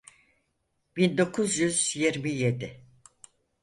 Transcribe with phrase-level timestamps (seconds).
[0.97, 2.81] bin dokuz yüz yirmi yedi.